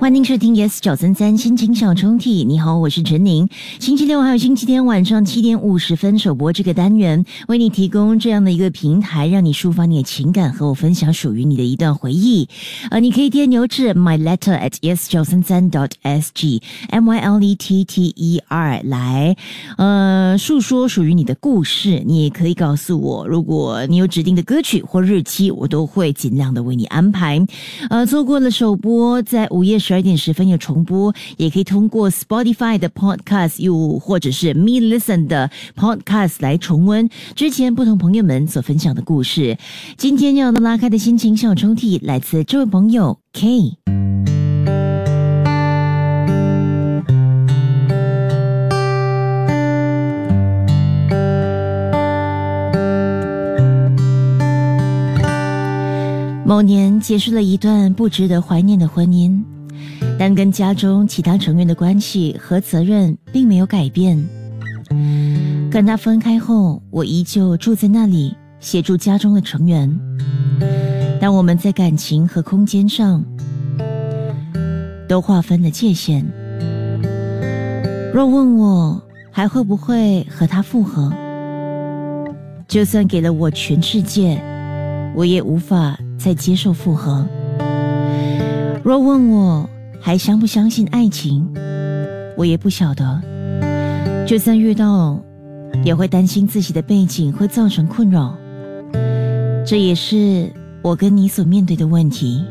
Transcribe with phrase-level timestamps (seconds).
[0.00, 2.46] 欢迎收听 Yes 九三三心情小抽屉。
[2.46, 3.48] 你好，我是陈宁。
[3.80, 12.48] 星期六还有星期天晚上七点五十分首播这个单元，为你提供这样的一个平台，让你抒发你的情感，和我分享属于你的一段回忆。
[12.92, 18.40] 呃，你可以电邮至 my letter at yes 九三三 dot s g m y l e t t e
[18.46, 19.36] r 来，
[19.78, 22.04] 呃，诉说属于你的故事。
[22.06, 27.44] 你也可以告诉我，如果你有指定的歌曲或日期，我都会尽量的为你安排。
[27.90, 29.76] 呃，错过了首播，在午夜。
[29.88, 39.56] 十二点十分有重播，也可以通过 Spotify 的 Podcast，又或者是 Me Listen 的 Podcast 来重温之前不同朋友们所分享的故事。
[39.96, 43.78] 今天要拉开的心情小抽屉来自这位朋友 K。
[56.44, 59.42] 某年结束了一段不值得怀念的婚姻。
[60.18, 64.22] 但跟家中其他成员的关系和责任并没有改变。
[65.70, 69.94] 跟他分开后，我依旧住在那里，协助家中的成员。
[71.20, 73.24] 但我们在感情和空间上
[75.08, 76.24] 都划分了界限。
[78.14, 79.00] 若问我
[79.30, 81.12] 还会不会和他复合，
[82.66, 84.40] 就算给了我全世界，
[85.14, 87.26] 我也无法再接受复合。
[88.88, 89.68] 若问我，
[90.00, 91.46] 还相不相信爱情？
[92.38, 93.20] 我也不晓得。
[94.26, 95.22] 就算遇到，
[95.84, 98.34] 也会担心自己的背景会造成困扰。
[99.66, 100.50] 这也是
[100.82, 102.42] 我跟你所面对的问题。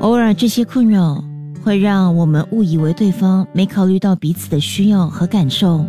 [0.00, 1.24] 偶尔这些困扰
[1.64, 5.86] 会让我们误以为对方没考虑到彼此的需要和感受。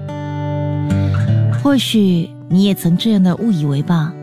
[1.62, 4.14] 或许你也曾这样的误以为吧？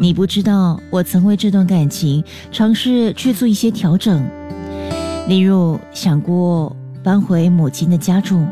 [0.00, 4.24] 你不知道，我曾为这段感情尝试去做一些调整。
[5.26, 8.46] 例如想过搬回母亲的家住，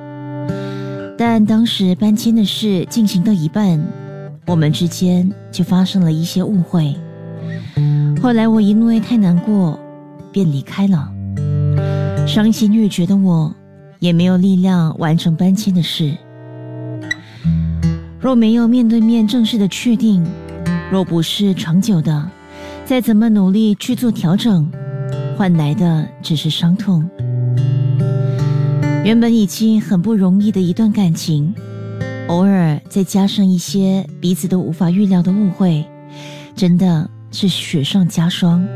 [1.17, 3.81] 但当时搬迁的事进行到一半，
[4.49, 6.97] 我们之间就发生了一些误会。
[8.21, 9.79] 后来我因为太难过，
[10.33, 11.09] 便离开了。
[12.27, 13.55] 伤心欲绝的我，
[14.01, 16.13] 也没有力量完成搬迁的事。
[18.19, 20.27] 若没有面对面正式的确定，
[20.91, 22.31] 若不是长久的，
[22.85, 24.71] 再怎么努力去做调整。
[25.37, 27.09] 换来的只是伤痛。
[29.05, 31.53] 原本已经很不容易的一段感情，
[32.29, 35.85] 偶尔再加上一些彼此都无法预料的误会，
[36.55, 38.67] 真的是雪上加霜。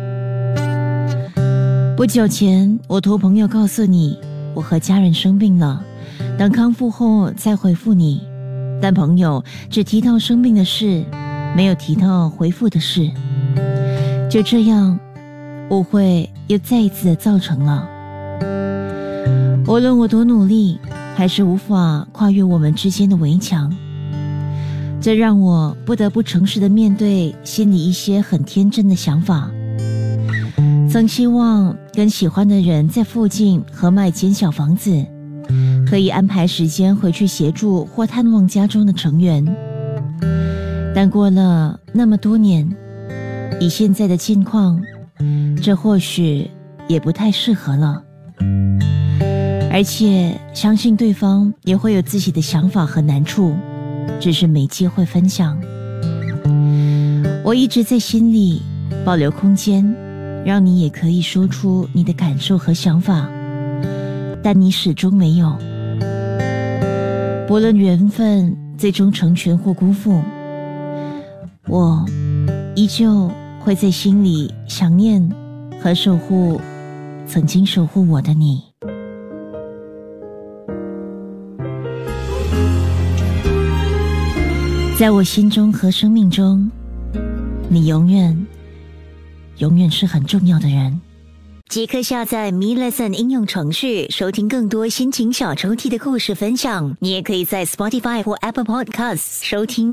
[1.97, 4.19] 不久前，我托朋友告诉你，
[4.55, 5.83] 我和家人生病了，
[6.37, 8.21] 等康复后再回复你。
[8.83, 11.05] 但朋友只提到生病的事，
[11.57, 13.11] 没有提到回复的事。
[14.31, 14.99] 就这样。
[15.71, 17.89] 误会又再一次的造成了。
[19.69, 20.81] 无论我多努力，
[21.15, 23.73] 还是无法跨越我们之间的围墙。
[25.01, 29.49] 这让我不得不诚实的面对心里一些很天真的想法。
[30.91, 35.07] 曾希望跟喜欢的人在附近合买间小房子，
[35.89, 39.47] 可以安排时间回去协助或探望家中的成员。
[40.95, 42.69] 但过了那么多年，
[43.61, 44.81] 以现在的境况。
[45.63, 46.51] 这或许
[46.89, 48.03] 也不太适合了，
[49.71, 53.55] 而且相信对方也会有自己的想法和难处，
[54.19, 55.61] 只是没机会分享。
[57.45, 58.63] 我一直在心里
[59.05, 59.95] 保留空间，
[60.43, 63.29] 让你也可以说出你的感受和想法，
[64.43, 65.55] 但你始终没有。
[67.47, 70.23] 不论缘分最终成全或辜负，
[71.67, 72.05] 我
[72.75, 75.31] 依旧会在心里想念。
[75.83, 76.61] 和守护
[77.27, 78.63] 曾经守护我的你，
[84.99, 86.71] 在我心中和生命中，
[87.71, 88.47] 你永远、
[89.57, 91.01] 永远是很重要的人。
[91.71, 96.95] 即刻下载 Me Lesson 应用程序，收听更多心情小抽屉的故事分享。
[97.01, 99.89] 你也可以在 Spotify 或 Apple Podcasts 收听。